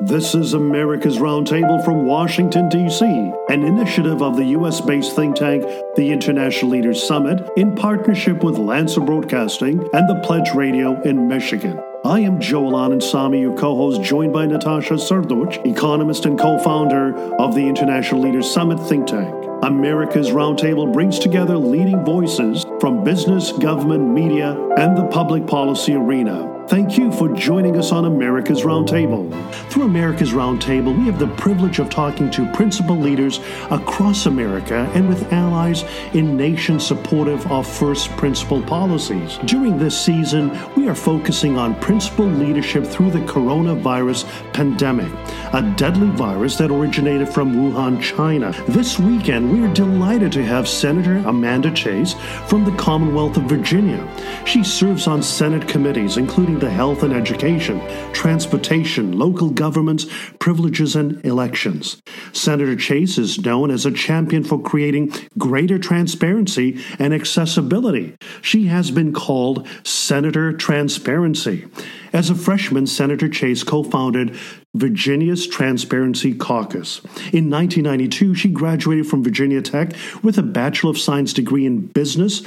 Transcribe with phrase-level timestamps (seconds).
[0.00, 3.06] This is America's Roundtable from Washington, D.C.,
[3.48, 4.78] an initiative of the U.S.
[4.82, 5.64] based think tank,
[5.96, 11.80] the International Leaders Summit, in partnership with Lanser Broadcasting and the Pledge Radio in Michigan.
[12.04, 17.16] I am Joel Anand your co host, joined by Natasha Srdoc, economist and co founder
[17.36, 19.34] of the International Leaders Summit think tank.
[19.62, 26.55] America's Roundtable brings together leading voices from business, government, media, and the public policy arena.
[26.68, 29.30] Thank you for joining us on America's Roundtable.
[29.70, 33.38] Through America's Roundtable, we have the privilege of talking to principal leaders
[33.70, 39.38] across America and with allies in nations supportive of first principle policies.
[39.44, 45.12] During this season, we are focusing on principal leadership through the coronavirus pandemic,
[45.52, 48.50] a deadly virus that originated from Wuhan, China.
[48.66, 52.14] This weekend, we are delighted to have Senator Amanda Chase
[52.48, 54.04] from the Commonwealth of Virginia.
[54.46, 57.80] She serves on Senate committees, including the health and education,
[58.12, 60.06] transportation, local governments,
[60.38, 62.00] privileges, and elections.
[62.32, 68.16] Senator Chase is known as a champion for creating greater transparency and accessibility.
[68.40, 71.66] She has been called Senator Transparency.
[72.12, 74.36] As a freshman, Senator Chase co founded
[74.74, 77.00] Virginia's Transparency Caucus.
[77.32, 82.42] In 1992, she graduated from Virginia Tech with a Bachelor of Science degree in business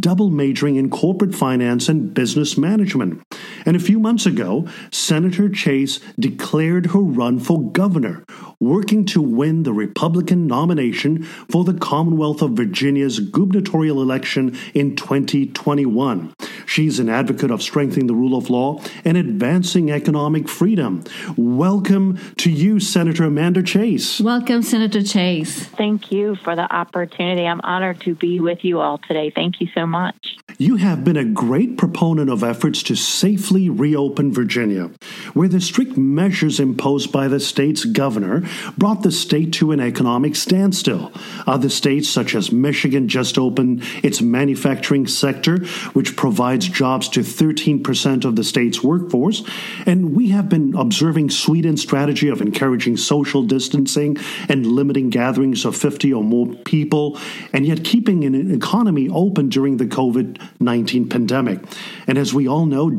[0.00, 3.22] double majoring in corporate finance and business management.
[3.64, 8.24] And a few months ago, Senator Chase declared her run for governor,
[8.60, 16.34] working to win the Republican nomination for the Commonwealth of Virginia's gubernatorial election in 2021.
[16.66, 21.04] She's an advocate of strengthening the rule of law and advancing economic freedom.
[21.36, 24.20] Welcome to you, Senator Amanda Chase.
[24.20, 25.66] Welcome, Senator Chase.
[25.66, 27.46] Thank you for the opportunity.
[27.46, 29.30] I'm honored to be with you all today.
[29.34, 30.36] Thank you so much.
[30.58, 34.90] You have been a great proponent of efforts to safely reopen Virginia,
[35.34, 38.42] where the strict measures imposed by the state's governor
[38.76, 41.12] brought the state to an economic standstill.
[41.46, 45.58] Other states, such as Michigan, just opened its manufacturing sector,
[45.92, 49.42] which provides jobs to 13% of the state's workforce.
[49.86, 54.16] And we have been observing Sweden's strategy of encouraging social distancing
[54.48, 57.18] and limiting gatherings of 50 or more people,
[57.52, 61.60] and yet keeping an economy open during the COVID 19 pandemic.
[62.06, 62.90] And as we all know,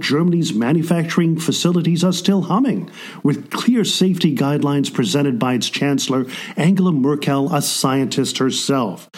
[0.44, 2.90] Germany's manufacturing facilities are still humming,
[3.24, 6.26] with clear safety guidelines presented by its Chancellor,
[6.58, 9.10] Angela Merkel, a scientist herself.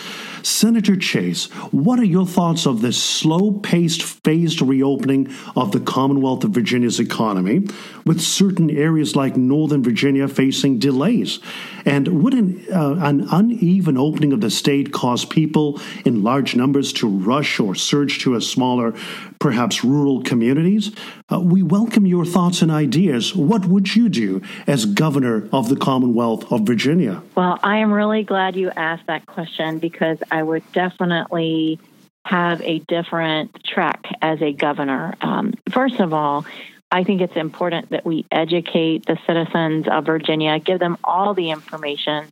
[0.45, 6.43] Senator Chase, what are your thoughts of this slow paced, phased reopening of the Commonwealth
[6.43, 7.67] of Virginia's economy,
[8.05, 11.39] with certain areas like Northern Virginia facing delays?
[11.83, 16.93] And would an, uh, an uneven opening of the state cause people in large numbers
[16.93, 18.93] to rush or surge to a smaller,
[19.39, 20.91] perhaps rural communities?
[21.31, 23.35] Uh, we welcome your thoughts and ideas.
[23.35, 27.23] What would you do as governor of the Commonwealth of Virginia?
[27.35, 31.79] Well, I am really glad you asked that question because I would definitely
[32.25, 35.15] have a different track as a governor.
[35.21, 36.45] Um, first of all,
[36.91, 41.51] I think it's important that we educate the citizens of Virginia, give them all the
[41.51, 42.25] information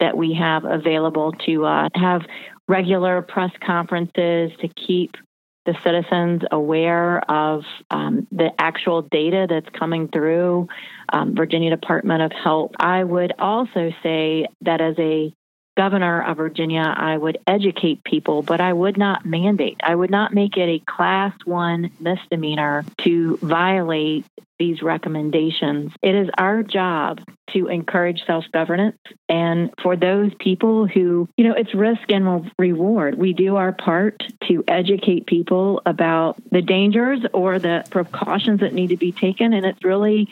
[0.00, 2.22] that we have available to uh, have
[2.66, 5.16] regular press conferences to keep
[5.64, 10.66] the citizens aware of um, the actual data that's coming through
[11.12, 12.72] um, Virginia Department of Health.
[12.80, 15.32] I would also say that as a
[15.76, 19.80] governor of Virginia, I would educate people, but I would not mandate.
[19.82, 24.26] I would not make it a class one misdemeanor to violate
[24.58, 25.92] these recommendations.
[26.02, 27.20] It is our job
[27.52, 28.98] to encourage self governance.
[29.28, 33.16] And for those people who, you know, it's risk and reward.
[33.16, 38.88] We do our part to educate people about the dangers or the precautions that need
[38.88, 39.52] to be taken.
[39.52, 40.28] And it's really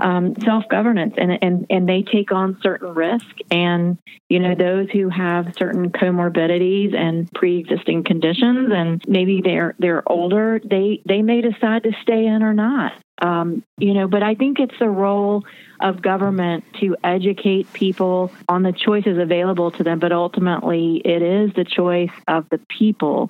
[0.00, 3.26] um, self governance, and, and and they take on certain risk.
[3.50, 9.74] And you know, those who have certain comorbidities and pre existing conditions, and maybe they're
[9.78, 12.92] they're older, they they may decide to stay in or not.
[13.22, 15.44] Um, you know, but I think it's the role
[15.78, 21.52] of government to educate people on the choices available to them, but ultimately it is
[21.54, 23.28] the choice of the people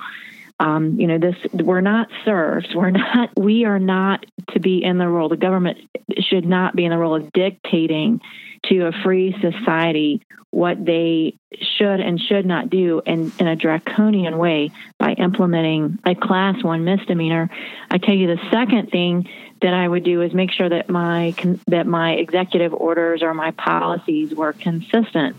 [0.61, 2.69] um, you know, this we're not serfs.
[2.75, 3.31] We're not.
[3.37, 5.31] We are not to be in the role.
[5.31, 5.79] The government
[6.19, 8.21] should not be in the role of dictating
[8.67, 10.21] to a free society
[10.51, 11.35] what they
[11.79, 16.85] should and should not do in, in a draconian way by implementing a class one
[16.85, 17.49] misdemeanor.
[17.91, 19.29] I tell you, the second thing
[19.63, 21.35] that I would do is make sure that my
[21.69, 25.37] that my executive orders or my policies were consistent.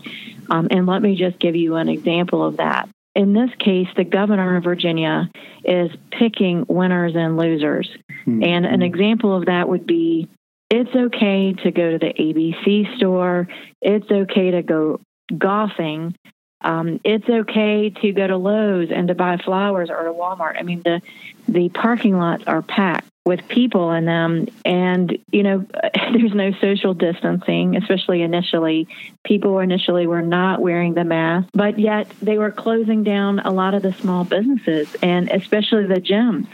[0.50, 4.04] Um, and let me just give you an example of that in this case, the
[4.04, 5.30] governor of Virginia
[5.64, 7.88] is picking winners and losers.
[8.26, 8.42] Mm-hmm.
[8.42, 10.28] And an example of that would be
[10.70, 13.48] it's okay to go to the ABC store.
[13.82, 15.00] It's okay to go
[15.36, 16.16] golfing.
[16.62, 20.58] Um, it's okay to go to Lowe's and to buy flowers or to Walmart.
[20.58, 21.00] I mean, the
[21.48, 25.66] the parking lots are packed with people in them, and you know,
[26.12, 28.88] there's no social distancing, especially initially.
[29.24, 33.74] People initially were not wearing the mask, but yet they were closing down a lot
[33.74, 36.46] of the small businesses, and especially the gyms.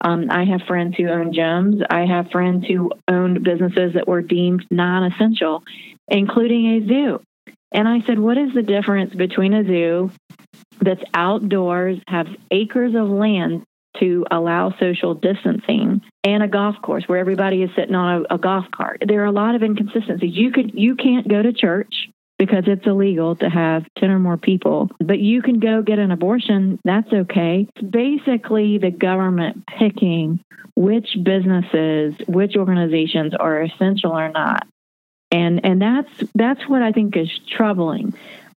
[0.00, 1.84] Um, I have friends who own gyms.
[1.88, 5.62] I have friends who owned businesses that were deemed non essential,
[6.08, 7.20] including a zoo.
[7.72, 10.10] And I said, What is the difference between a zoo
[10.80, 13.64] that's outdoors, has acres of land
[14.00, 18.38] to allow social distancing, and a golf course where everybody is sitting on a, a
[18.38, 19.02] golf cart?
[19.06, 20.34] There are a lot of inconsistencies.
[20.34, 22.08] You could you can't go to church
[22.38, 24.90] because it's illegal to have 10 or more people.
[24.98, 27.68] But you can go get an abortion, that's okay.
[27.76, 30.40] It's basically the government picking
[30.74, 34.66] which businesses, which organizations are essential or not
[35.34, 38.14] and and that's that's what I think is troubling.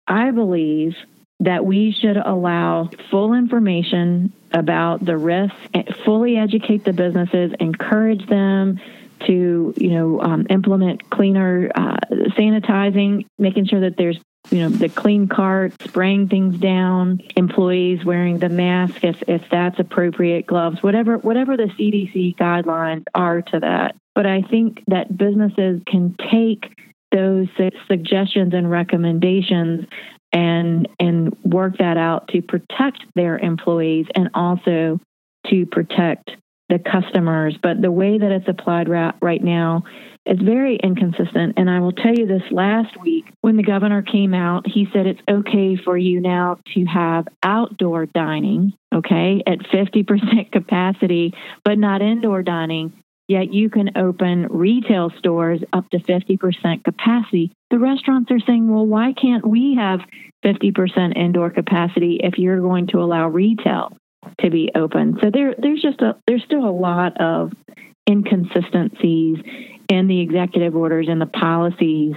[0.06, 0.94] I believe
[1.40, 5.56] that we should allow full information about the risks,
[6.04, 8.78] fully educate the businesses, encourage them
[9.26, 11.96] to you know um, implement cleaner uh,
[12.38, 14.18] sanitizing, making sure that there's
[14.50, 19.78] you know the clean cart, spraying things down, employees wearing the mask if if that's
[19.78, 23.96] appropriate, gloves, whatever whatever the CDC guidelines are to that.
[24.16, 26.64] But I think that businesses can take
[27.12, 27.46] those
[27.86, 29.84] suggestions and recommendations
[30.32, 34.98] and and work that out to protect their employees and also
[35.48, 36.30] to protect
[36.68, 37.56] the customers.
[37.62, 39.84] But the way that it's applied right now
[40.24, 41.54] is very inconsistent.
[41.58, 45.06] And I will tell you this last week, when the governor came out, he said
[45.06, 51.34] it's okay for you now to have outdoor dining, okay, at 50% capacity,
[51.64, 52.92] but not indoor dining
[53.28, 57.52] yet you can open retail stores up to 50% capacity.
[57.70, 60.00] The restaurants are saying, well, why can't we have
[60.44, 63.96] 50% indoor capacity if you're going to allow retail
[64.40, 65.18] to be open?
[65.22, 67.52] So there, there's just a, there's still a lot of
[68.08, 69.38] inconsistencies
[69.88, 72.14] in the executive orders and the policies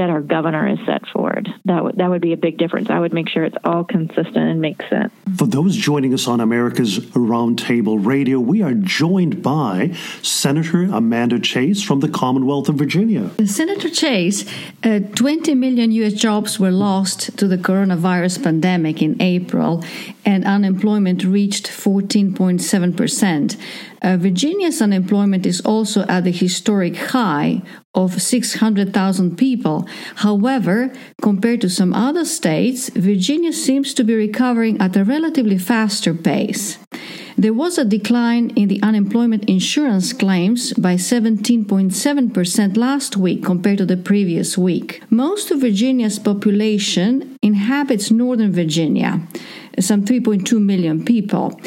[0.00, 1.46] that our governor has set forward.
[1.66, 2.88] That would that would be a big difference.
[2.88, 5.12] I would make sure it's all consistent and makes sense.
[5.36, 7.00] For those joining us on America's
[7.30, 13.30] Roundtable Radio, we are joined by Senator Amanda Chase from the Commonwealth of Virginia.
[13.44, 14.50] Senator Chase,
[14.84, 16.14] uh, 20 million U.S.
[16.14, 19.84] jobs were lost to the coronavirus pandemic in April,
[20.24, 23.58] and unemployment reached 14.7 percent.
[24.02, 27.62] Uh, Virginia's unemployment is also at a historic high
[27.94, 29.86] of 600,000 people.
[30.16, 36.14] However, compared to some other states, Virginia seems to be recovering at a relatively faster
[36.14, 36.78] pace.
[37.36, 43.86] There was a decline in the unemployment insurance claims by 17.7% last week compared to
[43.86, 45.02] the previous week.
[45.10, 49.26] Most of Virginia's population inhabits Northern Virginia,
[49.78, 51.58] some 3.2 million people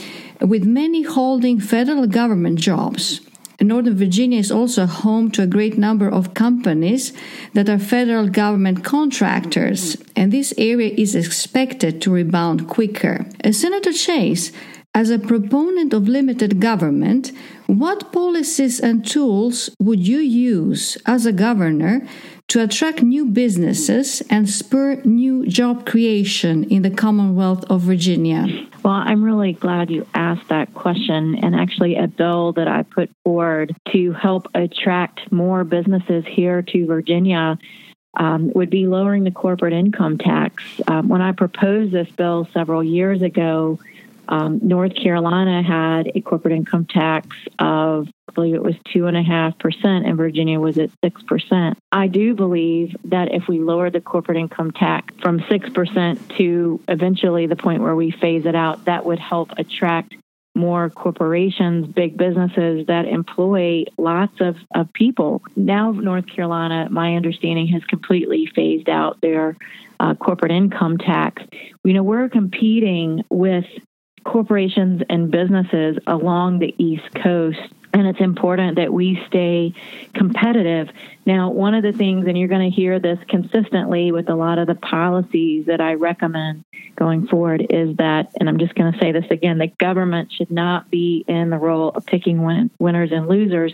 [0.44, 3.22] with many holding federal government jobs.
[3.62, 7.14] Northern Virginia is also home to a great number of companies
[7.54, 13.26] that are federal government contractors, and this area is expected to rebound quicker.
[13.42, 14.52] As Senator Chase,
[14.94, 17.32] as a proponent of limited government,
[17.68, 22.06] what policies and tools would you use as a governor
[22.50, 28.48] to attract new businesses and spur new job creation in the Commonwealth of Virginia?
[28.84, 31.36] Well, I'm really glad you asked that question.
[31.42, 36.86] And actually, a bill that I put forward to help attract more businesses here to
[36.86, 37.58] Virginia
[38.16, 40.64] um, would be lowering the corporate income tax.
[40.88, 43.80] Um, when I proposed this bill several years ago,
[44.28, 47.28] um, North Carolina had a corporate income tax
[47.60, 49.08] of, I believe it was two
[50.06, 51.78] and Virginia was at six percent.
[51.92, 56.82] I do believe that if we lower the corporate income tax from six percent to
[56.88, 60.16] eventually the point where we phase it out, that would help attract
[60.56, 65.42] more corporations, big businesses that employ lots of, of people.
[65.56, 69.58] Now, North Carolina, my understanding, has completely phased out their
[70.00, 71.42] uh, corporate income tax.
[71.84, 73.66] You know, we're competing with
[74.24, 77.60] corporations and businesses along the East Coast.
[77.96, 79.72] And it's important that we stay
[80.16, 80.90] competitive.
[81.28, 84.58] Now, one of the things, and you're going to hear this consistently with a lot
[84.58, 86.64] of the policies that I recommend
[86.96, 90.50] going forward, is that, and I'm just going to say this again, the government should
[90.50, 93.74] not be in the role of picking win- winners and losers.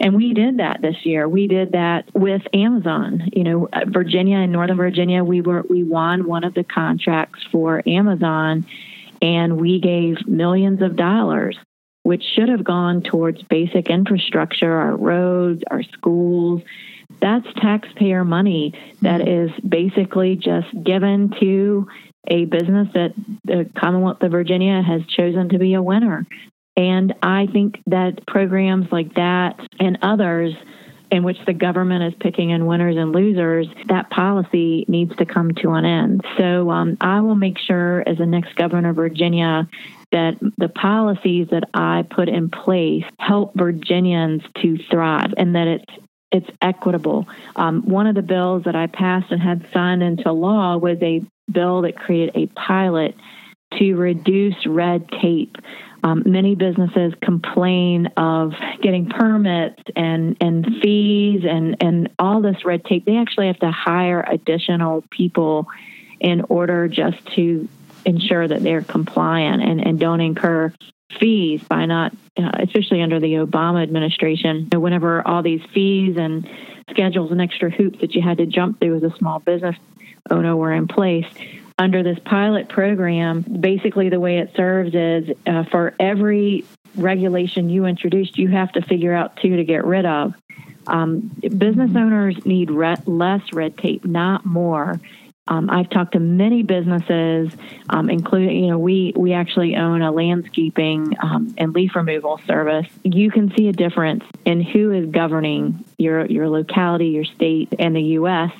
[0.00, 1.28] And we did that this year.
[1.28, 3.28] We did that with Amazon.
[3.34, 7.44] You know, uh, Virginia and Northern Virginia, we were we won one of the contracts
[7.52, 8.66] for Amazon
[9.20, 11.56] and we gave millions of dollars
[12.08, 16.62] which should have gone towards basic infrastructure, our roads, our schools.
[17.20, 18.72] That's taxpayer money
[19.02, 19.52] that mm-hmm.
[19.52, 21.86] is basically just given to
[22.26, 23.12] a business that
[23.44, 26.26] the Commonwealth of Virginia has chosen to be a winner.
[26.78, 30.54] And I think that programs like that and others
[31.10, 35.52] in which the government is picking in winners and losers, that policy needs to come
[35.54, 36.24] to an end.
[36.36, 39.68] So um, I will make sure, as the next governor of Virginia,
[40.12, 46.04] that the policies that I put in place help Virginians to thrive and that it's
[46.30, 47.26] it's equitable.
[47.56, 51.22] Um, one of the bills that I passed and had signed into law was a
[51.50, 53.14] bill that created a pilot
[53.78, 55.56] to reduce red tape.
[56.08, 62.84] Um, many businesses complain of getting permits and, and fees and, and all this red
[62.84, 63.04] tape.
[63.04, 65.68] They actually have to hire additional people
[66.18, 67.68] in order just to
[68.06, 70.72] ensure that they're compliant and, and don't incur
[71.20, 76.48] fees by not, uh, especially under the Obama administration, whenever all these fees and
[76.90, 79.76] schedules and extra hoops that you had to jump through as a small business
[80.30, 81.26] owner were in place
[81.78, 86.64] under this pilot program, basically the way it serves is uh, for every
[86.96, 90.34] regulation you introduced, you have to figure out two to get rid of.
[90.86, 95.00] Um, business owners need re- less red tape, not more.
[95.46, 97.52] Um, I've talked to many businesses,
[97.88, 102.86] um, including, you know, we, we actually own a landscaping um, and leaf removal service.
[103.02, 107.96] You can see a difference in who is governing your, your locality, your state, and
[107.96, 108.52] the U.S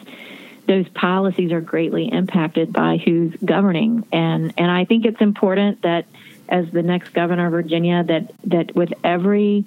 [0.69, 4.07] those policies are greatly impacted by who's governing.
[4.13, 6.05] And and I think it's important that
[6.49, 9.65] as the next governor of Virginia that that with every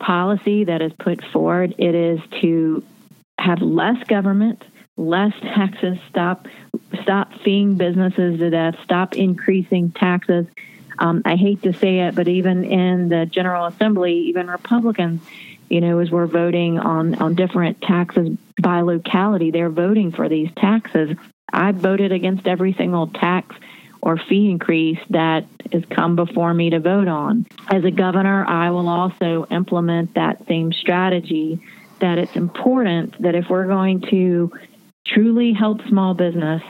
[0.00, 2.82] policy that is put forward, it is to
[3.38, 4.64] have less government,
[4.96, 6.48] less taxes, stop
[7.02, 10.46] stop feeing businesses to death, stop increasing taxes.
[10.98, 15.22] Um, I hate to say it, but even in the General Assembly, even Republicans
[15.68, 20.50] you know, as we're voting on, on different taxes by locality, they're voting for these
[20.56, 21.16] taxes.
[21.52, 23.54] I voted against every single tax
[24.00, 27.46] or fee increase that has come before me to vote on.
[27.70, 31.60] As a governor, I will also implement that same strategy
[32.00, 34.52] that it's important that if we're going to
[35.06, 36.62] truly help small business,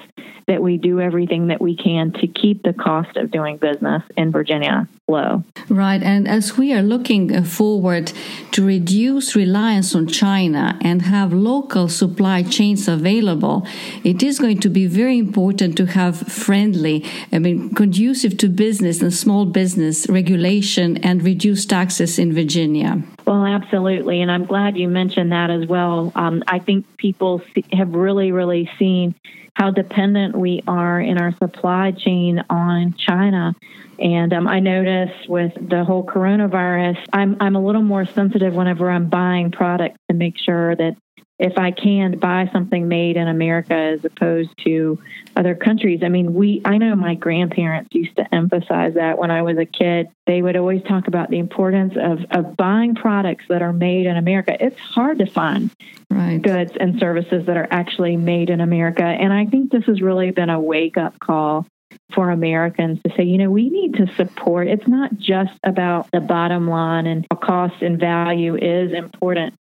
[0.46, 4.30] that we do everything that we can to keep the cost of doing business in
[4.30, 5.44] Virginia low.
[5.68, 6.02] Right.
[6.02, 8.06] And as we are looking uh, forward
[8.54, 13.66] to reduce reliance on China and have local supply chains available,
[14.02, 16.96] it is going to be very important to have friendly,
[17.32, 23.02] I mean, conducive to business and small business regulation and reduce taxes in Virginia.
[23.26, 24.20] Well, absolutely.
[24.22, 26.12] And I'm glad you mentioned that as well.
[26.14, 27.42] Um, I think people
[27.72, 29.14] have really, really seen
[29.54, 33.54] how dependent we are in our supply chain on China.
[34.02, 38.90] And um, I notice with the whole coronavirus, I'm I'm a little more sensitive whenever
[38.90, 40.96] I'm buying products to make sure that
[41.38, 44.98] if I can buy something made in America as opposed to
[45.36, 46.00] other countries.
[46.02, 49.64] I mean, we I know my grandparents used to emphasize that when I was a
[49.64, 50.08] kid.
[50.26, 54.16] They would always talk about the importance of, of buying products that are made in
[54.16, 54.56] America.
[54.58, 55.70] It's hard to find
[56.10, 56.40] right.
[56.40, 59.04] goods and services that are actually made in America.
[59.04, 61.66] And I think this has really been a wake up call
[62.14, 64.68] for Americans to say, you know, we need to support.
[64.68, 69.54] It's not just about the bottom line and cost and value is important,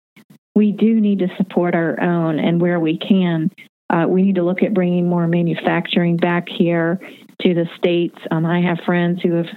[0.55, 3.51] we do need to support our own and where we can.
[3.89, 7.00] Uh, we need to look at bringing more manufacturing back here
[7.41, 8.17] to the states.
[8.29, 9.48] Um, I have friends who have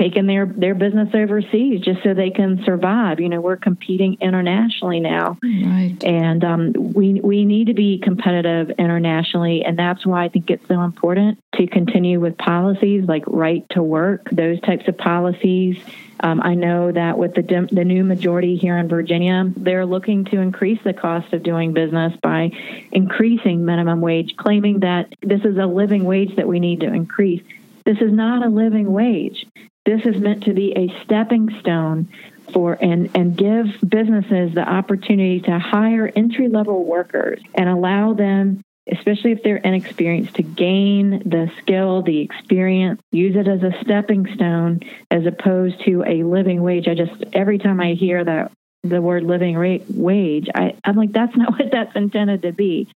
[0.00, 3.20] taken their their business overseas just so they can survive.
[3.20, 5.96] You know, we're competing internationally now, right.
[6.02, 10.66] and um, we we need to be competitive internationally, and that's why I think it's
[10.66, 15.78] so important to continue with policies like right to work, those types of policies
[16.22, 20.40] um, I know that with the, the new majority here in Virginia, they're looking to
[20.40, 22.50] increase the cost of doing business by
[22.92, 27.42] increasing minimum wage, claiming that this is a living wage that we need to increase.
[27.84, 29.46] This is not a living wage.
[29.84, 32.08] This is meant to be a stepping stone
[32.52, 38.62] for and, and give businesses the opportunity to hire entry level workers and allow them
[38.90, 44.26] especially if they're inexperienced, to gain the skill, the experience, use it as a stepping
[44.34, 46.88] stone as opposed to a living wage.
[46.88, 51.12] I just, every time I hear that the word living rate wage, I, I'm like,
[51.12, 52.88] that's not what that's intended to be.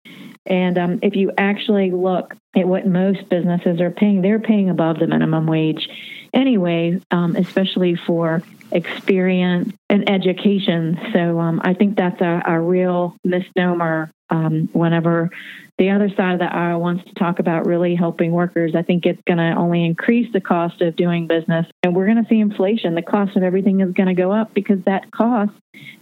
[0.47, 4.99] And um, if you actually look at what most businesses are paying, they're paying above
[4.99, 5.89] the minimum wage
[6.33, 10.99] anyway, um, especially for experience, and education.
[11.13, 15.31] So um, I think that's a, a real misnomer um, whenever
[15.79, 19.05] the other side of the aisle wants to talk about really helping workers, I think
[19.05, 21.67] it's going to only increase the cost of doing business.
[21.85, 22.95] And we're going to see inflation.
[22.95, 25.51] The cost of everything is going to go up because that cost,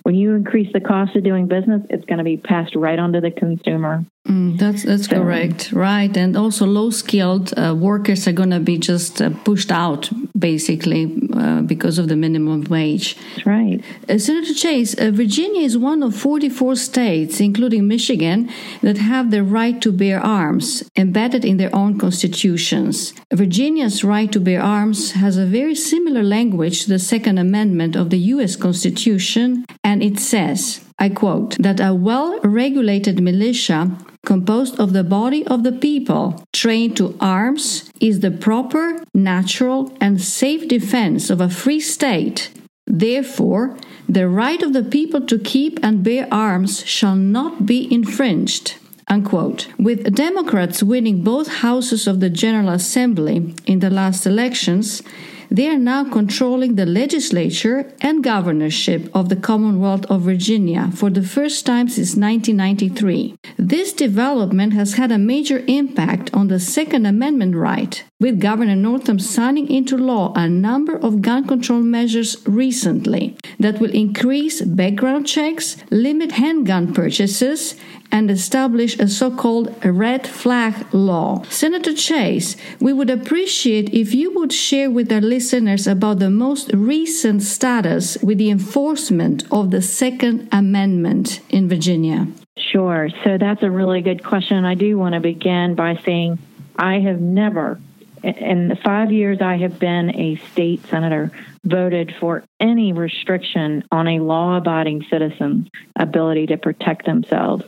[0.03, 3.15] when you increase the cost of doing business, it's going to be passed right on
[3.15, 4.05] to the consumer.
[4.29, 6.15] Mm, that's that's so, correct, right?
[6.15, 11.29] And also, low skilled uh, workers are going to be just uh, pushed out basically
[11.33, 13.17] uh, because of the minimum wage.
[13.17, 13.83] That's right.
[14.09, 18.51] Uh, Senator Chase, uh, Virginia is one of 44 states, including Michigan,
[18.83, 23.15] that have the right to bear arms embedded in their own constitutions.
[23.33, 28.11] Virginia's right to bear arms has a very similar language to the Second Amendment of
[28.11, 28.57] the U.S.
[28.57, 35.47] Constitution, and it says, I quote, that a well regulated militia composed of the body
[35.47, 41.49] of the people trained to arms is the proper, natural, and safe defense of a
[41.49, 42.51] free state.
[42.87, 43.77] Therefore,
[44.09, 48.75] the right of the people to keep and bear arms shall not be infringed.
[49.09, 49.69] Unquote.
[49.79, 55.03] With Democrats winning both houses of the General Assembly in the last elections,
[55.51, 61.23] they are now controlling the legislature and governorship of the Commonwealth of Virginia for the
[61.23, 63.37] first time since 1993.
[63.59, 69.19] This development has had a major impact on the Second Amendment right, with Governor Northam
[69.19, 75.77] signing into law a number of gun control measures recently that will increase background checks,
[75.91, 77.75] limit handgun purchases,
[78.13, 81.43] and establish a so called red flag law.
[81.49, 86.71] Senator Chase, we would appreciate if you would share with our listeners about the most
[86.73, 92.27] recent status with the enforcement of the Second Amendment in Virginia.
[92.59, 93.09] Sure.
[93.25, 94.65] So that's a really good question.
[94.65, 96.39] I do want to begin by saying
[96.77, 97.81] I have never
[98.23, 101.31] in the five years I have been a state senator,
[101.65, 107.65] voted for any restriction on a law abiding citizen's ability to protect themselves.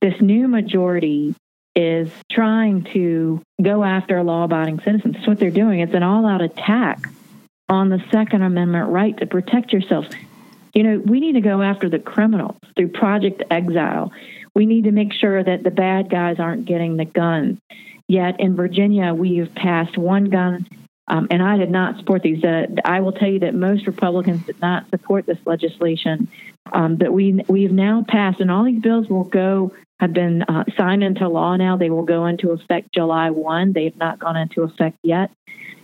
[0.00, 1.34] This new majority
[1.74, 5.14] is trying to go after law abiding citizens.
[5.14, 5.80] That's what they're doing.
[5.80, 7.00] It's an all out attack
[7.68, 10.06] on the Second Amendment right to protect yourself.
[10.74, 14.12] You know, we need to go after the criminals through Project Exile.
[14.54, 17.58] We need to make sure that the bad guys aren't getting the guns.
[18.08, 20.66] Yet in Virginia, we have passed one gun,
[21.08, 22.42] um, and I did not support these.
[22.42, 26.28] Uh, I will tell you that most Republicans did not support this legislation.
[26.72, 30.64] Um, but we we've now passed, and all these bills will go have been uh,
[30.76, 31.76] signed into law now.
[31.76, 33.72] They will go into effect July one.
[33.72, 35.30] They have not gone into effect yet,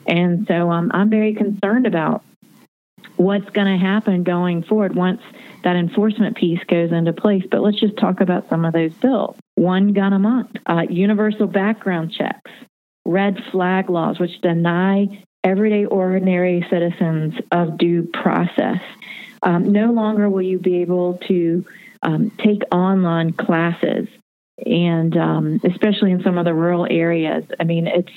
[0.06, 2.24] and so um, I'm very concerned about
[3.16, 5.20] what's going to happen going forward once
[5.62, 7.44] that enforcement piece goes into place.
[7.48, 9.36] But let's just talk about some of those bills.
[9.54, 12.50] One gun a month, uh, universal background checks,
[13.04, 18.80] red flag laws, which deny everyday ordinary citizens of due process.
[19.42, 21.64] Um, no longer will you be able to
[22.02, 24.08] um, take online classes
[24.64, 27.44] and um, especially in some of the rural areas.
[27.58, 28.12] I mean, it's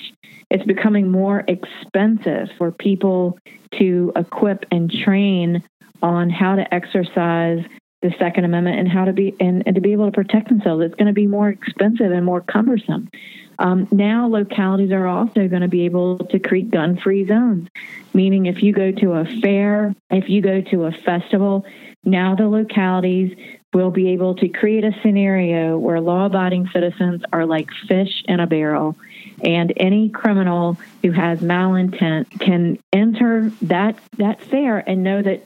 [0.50, 3.38] it's becoming more expensive for people
[3.78, 5.64] to equip and train
[6.02, 7.64] on how to exercise
[8.02, 10.84] the Second Amendment and how to be and, and to be able to protect themselves.
[10.84, 13.08] It's going to be more expensive and more cumbersome.
[13.58, 17.68] Um, now, localities are also going to be able to create gun free zones,
[18.12, 21.64] meaning if you go to a fair, if you go to a festival,
[22.04, 23.36] now the localities
[23.72, 28.40] will be able to create a scenario where law abiding citizens are like fish in
[28.40, 28.96] a barrel.
[29.42, 35.44] And any criminal who has malintent can enter that, that fair and know that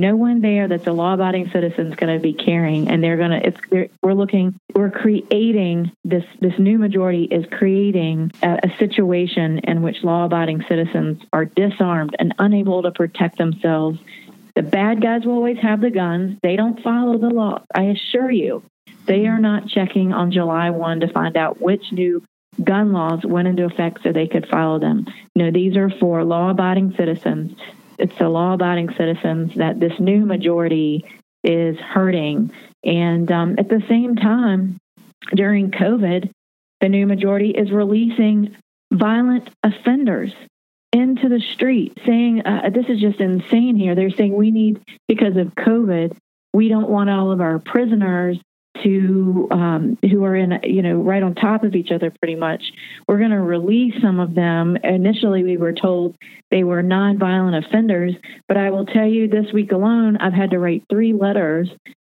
[0.00, 3.30] no one there that's a law-abiding citizen is going to be carrying, and they're going
[3.30, 3.46] to.
[3.46, 6.24] It's we're looking, we're creating this.
[6.40, 12.34] This new majority is creating a, a situation in which law-abiding citizens are disarmed and
[12.38, 13.98] unable to protect themselves.
[14.56, 16.38] The bad guys will always have the guns.
[16.42, 17.62] They don't follow the law.
[17.74, 18.62] I assure you,
[19.04, 22.24] they are not checking on July 1 to find out which new
[22.62, 25.06] gun laws went into effect so they could follow them.
[25.36, 27.52] No, these are for law abiding citizens
[28.00, 31.04] it's the law abiding citizens that this new majority
[31.44, 32.50] is hurting.
[32.84, 34.78] And um, at the same time,
[35.34, 36.30] during COVID,
[36.80, 38.56] the new majority is releasing
[38.92, 40.32] violent offenders
[40.92, 43.94] into the street, saying, uh, This is just insane here.
[43.94, 46.16] They're saying we need, because of COVID,
[46.52, 48.38] we don't want all of our prisoners
[48.82, 52.72] to um, who are in you know right on top of each other pretty much
[53.08, 54.76] we're going to release some of them.
[54.82, 56.16] Initially we were told
[56.50, 58.14] they were nonviolent offenders
[58.48, 61.68] but i will tell you this week alone i've had to write three letters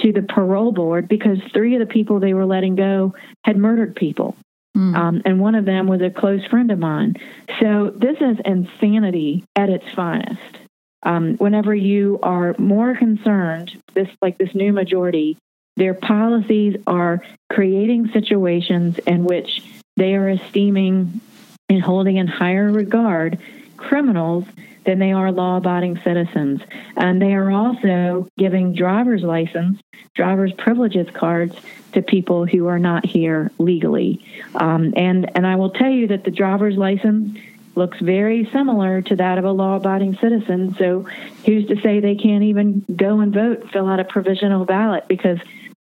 [0.01, 3.95] to the parole board because three of the people they were letting go had murdered
[3.95, 4.35] people.
[4.75, 4.95] Mm.
[4.95, 7.15] um, and one of them was a close friend of mine.
[7.59, 10.59] So this is insanity at its finest.
[11.03, 15.37] Um, whenever you are more concerned, this like this new majority,
[15.77, 19.63] their policies are creating situations in which
[19.97, 21.21] they are esteeming
[21.69, 23.39] and holding in higher regard
[23.77, 24.45] criminals
[24.85, 26.61] than they are law abiding citizens.
[26.97, 29.79] And they are also giving driver's license,
[30.15, 31.55] driver's privileges cards
[31.93, 34.25] to people who are not here legally.
[34.55, 37.37] Um, and, and I will tell you that the driver's license
[37.75, 40.75] looks very similar to that of a law abiding citizen.
[40.77, 41.07] So
[41.45, 45.07] who's to say they can't even go and vote, fill out a provisional ballot?
[45.07, 45.39] Because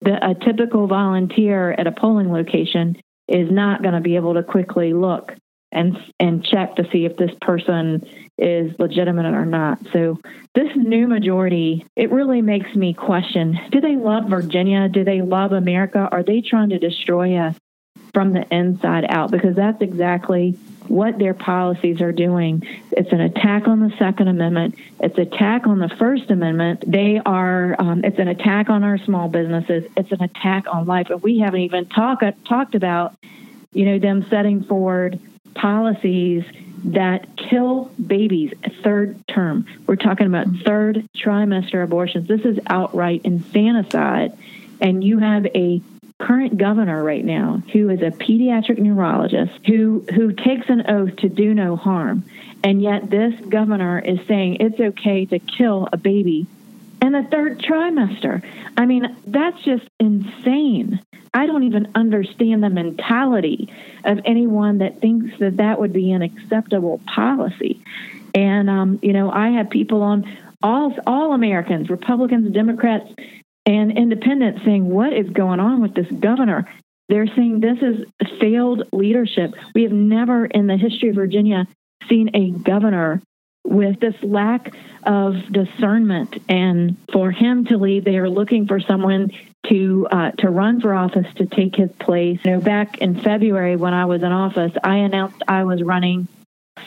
[0.01, 2.97] the, a typical volunteer at a polling location
[3.29, 5.33] is not going to be able to quickly look
[5.73, 8.07] and and check to see if this person
[8.39, 9.79] is legitimate or not.
[9.93, 10.19] So
[10.55, 14.89] this new majority, it really makes me question, do they love Virginia?
[14.89, 16.09] Do they love America?
[16.11, 17.57] Are they trying to destroy us
[18.15, 19.31] from the inside out?
[19.31, 20.57] Because that's exactly
[20.89, 22.63] what their policies are doing.
[22.93, 24.75] It's an attack on the Second Amendment.
[25.01, 26.85] It's attack on the First Amendment.
[26.87, 27.77] They are.
[27.79, 29.85] Um, it's an attack on our small businesses.
[29.97, 33.17] It's an attack on life, and we haven't even talked talked about,
[33.73, 35.19] you know, them setting forward
[35.55, 36.45] policies
[36.85, 39.67] that kill babies third term.
[39.87, 42.29] We're talking about third trimester abortions.
[42.29, 44.37] This is outright infanticide.
[44.81, 45.81] And you have a
[46.19, 51.29] current governor right now who is a pediatric neurologist who who takes an oath to
[51.29, 52.25] do no harm.
[52.65, 56.47] And yet this governor is saying it's okay to kill a baby
[57.03, 58.43] in the third trimester.
[58.77, 61.01] I mean, that's just insane.
[61.35, 63.69] I don't even understand the mentality
[64.05, 67.83] of anyone that thinks that that would be an acceptable policy.
[68.35, 70.25] And um, you know, I have people on
[70.63, 73.13] all all Americans, Republicans, Democrats,
[73.67, 76.67] and independents saying, "What is going on with this governor?"
[77.09, 78.05] They're saying this is
[78.41, 79.55] failed leadership.
[79.75, 81.69] We have never in the history of Virginia
[82.09, 83.23] seen a governor
[83.67, 84.75] with this lack
[85.05, 89.31] of discernment and for him to leave they are looking for someone
[89.69, 93.75] to uh, to run for office to take his place you know back in february
[93.77, 96.29] when i was in office i announced i was running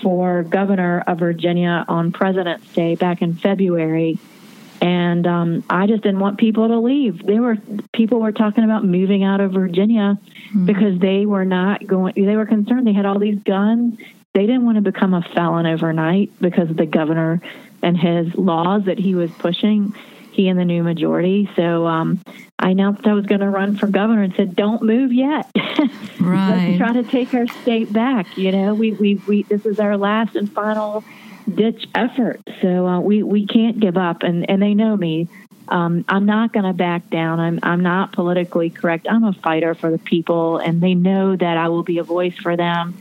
[0.01, 4.17] for governor of virginia on president's day back in february
[4.81, 7.57] and um, i just didn't want people to leave they were
[7.93, 10.17] people were talking about moving out of virginia
[10.49, 10.65] mm-hmm.
[10.65, 13.97] because they were not going they were concerned they had all these guns
[14.33, 17.41] they didn't want to become a felon overnight because of the governor
[17.81, 19.93] and his laws that he was pushing,
[20.31, 21.49] he and the new majority.
[21.55, 22.21] So um,
[22.57, 25.49] I announced I was going to run for governor and said, "Don't move yet.
[26.19, 26.67] Right.
[26.67, 28.37] Let's try to take our state back.
[28.37, 31.03] You know, we we we this is our last and final
[31.49, 32.41] ditch effort.
[32.61, 34.23] So uh, we we can't give up.
[34.23, 35.27] And and they know me.
[35.67, 37.39] Um, I'm not going to back down.
[37.39, 39.07] I'm I'm not politically correct.
[39.09, 42.35] I'm a fighter for the people, and they know that I will be a voice
[42.35, 42.97] for them.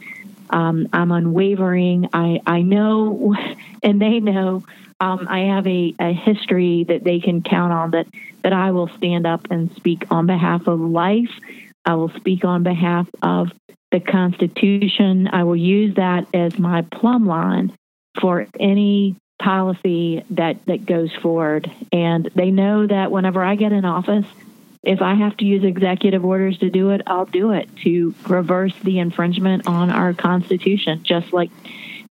[0.51, 2.09] Um, I'm unwavering.
[2.13, 3.37] I, I know,
[3.83, 4.65] and they know
[5.01, 8.07] um, I have a, a history that they can count on that,
[8.43, 11.31] that I will stand up and speak on behalf of life.
[11.85, 13.51] I will speak on behalf of
[13.93, 15.29] the Constitution.
[15.29, 17.77] I will use that as my plumb line
[18.21, 21.71] for any policy that, that goes forward.
[21.93, 24.27] And they know that whenever I get in office,
[24.83, 28.75] if I have to use executive orders to do it, I'll do it to reverse
[28.83, 31.51] the infringement on our Constitution, just like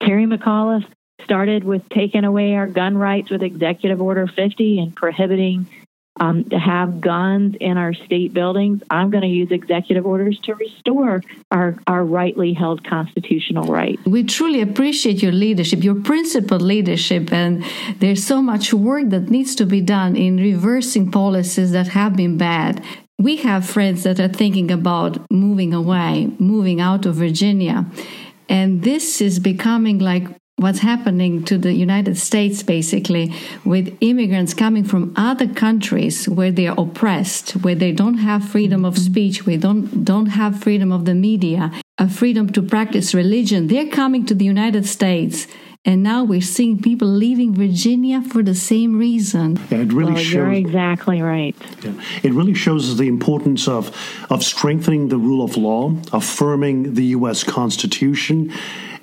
[0.01, 0.85] Terry McAuliffe
[1.23, 5.67] started with taking away our gun rights with Executive Order 50 and prohibiting
[6.19, 10.55] um, to have guns in our state buildings, I'm going to use executive orders to
[10.55, 13.99] restore our, our rightly held constitutional right.
[14.05, 17.65] We truly appreciate your leadership, your principled leadership, and
[17.99, 22.37] there's so much work that needs to be done in reversing policies that have been
[22.37, 22.83] bad.
[23.19, 27.85] We have friends that are thinking about moving away, moving out of Virginia.
[28.49, 33.33] And this is becoming like what's happening to the United States basically
[33.65, 38.85] with immigrants coming from other countries where they are oppressed, where they don't have freedom
[38.85, 39.11] of mm-hmm.
[39.11, 43.67] speech, where they don't don't have freedom of the media, a freedom to practice religion.
[43.67, 45.47] They're coming to the United States.
[45.87, 49.59] And now we're seeing people leaving Virginia for the same reason.
[49.69, 50.33] Yeah, it really well, shows.
[50.33, 51.55] You're exactly right.
[51.83, 53.95] Yeah, it really shows the importance of
[54.31, 57.43] of strengthening the rule of law, affirming the U.S.
[57.43, 58.51] Constitution,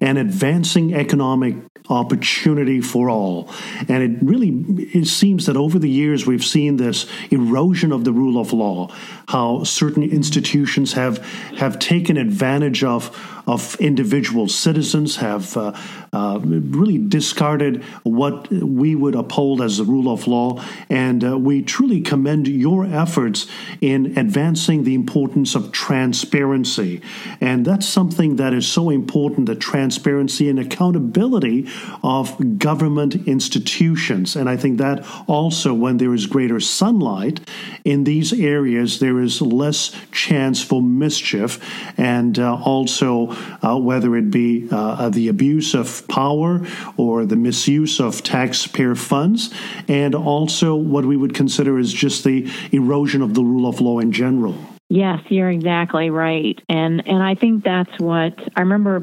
[0.03, 1.55] and advancing economic
[1.89, 3.49] opportunity for all.
[3.89, 4.49] And it really
[4.93, 8.93] it seems that over the years we've seen this erosion of the rule of law,
[9.29, 11.19] how certain institutions have
[11.57, 15.73] have taken advantage of of individual citizens have uh,
[16.13, 20.63] uh, really discarded what we would uphold as the rule of law.
[20.89, 23.47] And uh, we truly commend your efforts
[23.81, 27.01] in advancing the importance of transparency.
[27.41, 31.69] And that's something that is so important the transparency and accountability
[32.03, 34.37] of government institutions.
[34.37, 37.41] And I think that also, when there is greater sunlight
[37.85, 41.59] in these areas, there is less chance for mischief.
[41.99, 43.32] And uh, also,
[43.63, 46.67] uh, whether it be uh, the abuse of power
[46.97, 49.53] or the misuse of taxpayer funds,
[49.89, 53.99] and also what we would consider as just the erosion of the rule of law
[53.99, 54.57] in general.
[54.89, 56.61] Yes, you're exactly right.
[56.69, 59.03] And and I think that's what I remember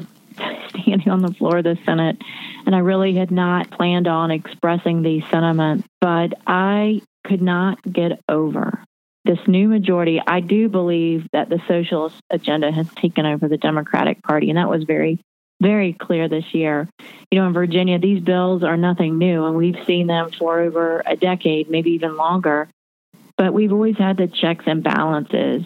[0.70, 2.16] standing on the floor of the Senate
[2.66, 8.20] and I really had not planned on expressing these sentiments, but I could not get
[8.28, 8.79] over
[9.24, 10.20] this new majority.
[10.26, 14.68] I do believe that the socialist agenda has taken over the Democratic Party, and that
[14.68, 15.20] was very
[15.60, 16.88] very clear this year.
[17.30, 21.02] You know, in Virginia, these bills are nothing new, and we've seen them for over
[21.04, 22.68] a decade, maybe even longer.
[23.36, 25.64] But we've always had the checks and balances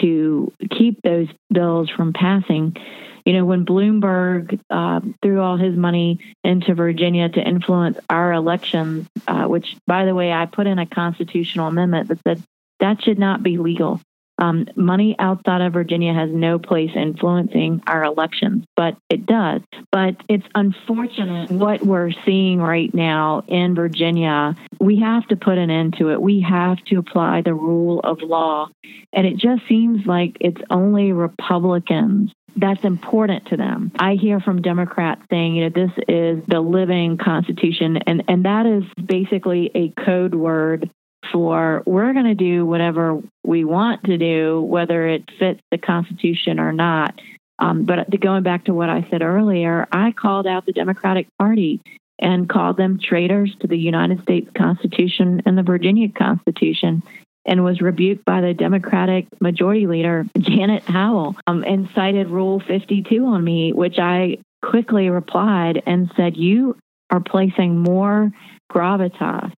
[0.00, 2.76] to keep those bills from passing.
[3.24, 9.06] You know, when Bloomberg uh, threw all his money into Virginia to influence our elections,
[9.26, 12.42] uh, which, by the way, I put in a constitutional amendment that said
[12.80, 14.00] that should not be legal.
[14.40, 19.62] Um, money outside of Virginia has no place influencing our elections, but it does.
[19.90, 24.54] But it's unfortunate what we're seeing right now in Virginia.
[24.78, 26.22] We have to put an end to it.
[26.22, 28.68] We have to apply the rule of law.
[29.12, 33.92] And it just seems like it's only Republicans that's important to them.
[33.98, 38.66] I hear from Democrats saying, you know, this is the living Constitution, and, and that
[38.66, 40.90] is basically a code word
[41.32, 46.60] for we're going to do whatever we want to do, whether it fits the Constitution
[46.60, 47.20] or not.
[47.58, 51.80] Um, but going back to what I said earlier, I called out the Democratic Party
[52.18, 57.02] and called them traitors to the United States Constitution and the Virginia Constitution
[57.44, 63.24] and was rebuked by the Democratic Majority Leader, Janet Howell, um, and cited Rule 52
[63.24, 66.76] on me, which I quickly replied and said, You
[67.10, 68.30] are placing more
[68.70, 69.52] gravitas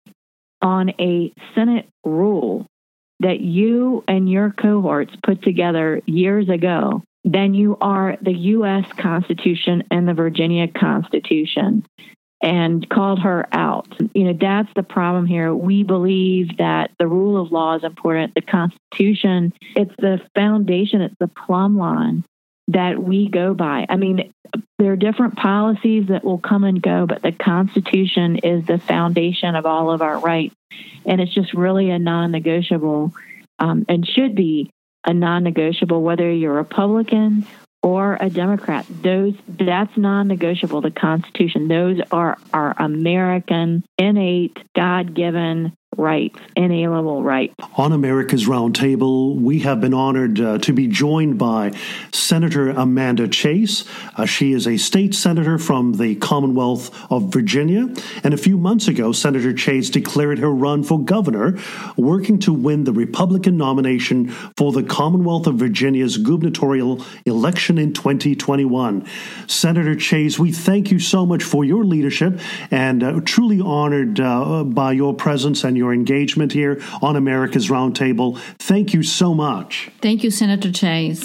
[0.63, 2.67] on a Senate rule
[3.21, 8.85] that you and your cohorts put together years ago than you are the U.S.
[8.97, 11.85] Constitution and the Virginia Constitution
[12.41, 13.89] and called her out.
[14.15, 15.53] You know, that's the problem here.
[15.53, 18.35] We believe that the rule of law is important.
[18.35, 22.25] The Constitution, it's the foundation, it's the plumb line
[22.69, 23.87] that we go by.
[23.89, 24.33] I mean,
[24.79, 29.57] there are different policies that will come and go, but the Constitution is the foundation
[29.57, 30.55] of all of our rights.
[31.05, 33.13] And it's just really a non negotiable
[33.59, 34.71] um, and should be
[35.05, 37.47] a non negotiable, whether you're Republican
[37.83, 38.87] or a Democrat.
[39.03, 40.81] Those that's non-negotiable.
[40.81, 41.69] The Constitution.
[41.69, 47.55] Those are our American, innate, God-given rights, inalienable rights.
[47.77, 51.73] On America's Roundtable, we have been honored uh, to be joined by
[52.13, 53.85] Senator Amanda Chase.
[54.17, 57.89] Uh, she is a state senator from the Commonwealth of Virginia.
[58.23, 61.59] And a few months ago, Senator Chase declared her run for governor,
[61.97, 69.07] working to win the Republican nomination for the Commonwealth of Virginia's gubernatorial election in 2021.
[69.47, 74.65] Senator Chase, we thank you so much for your leadership and uh, truly honored uh,
[74.65, 78.39] by your presence and your engagement here on America's Roundtable.
[78.59, 79.91] Thank you so much.
[80.03, 81.25] Thank you, Senator Chase.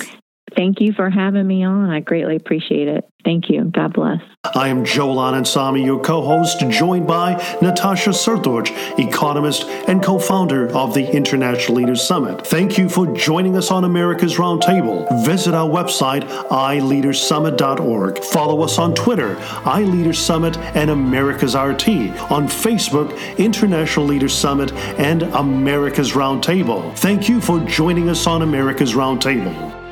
[0.55, 1.89] Thank you for having me on.
[1.89, 3.09] I greatly appreciate it.
[3.23, 3.63] Thank you.
[3.65, 4.19] God bless.
[4.55, 10.69] I am Joel Anand your co host, joined by Natasha Srdoc, economist and co founder
[10.75, 12.45] of the International Leaders Summit.
[12.45, 15.25] Thank you for joining us on America's Roundtable.
[15.25, 18.23] Visit our website, iLeadersSummit.org.
[18.25, 21.87] Follow us on Twitter, iLeaders Summit and America's RT.
[22.29, 26.93] On Facebook, International Leaders Summit and America's Roundtable.
[26.97, 29.83] Thank you for joining us on America's Roundtable.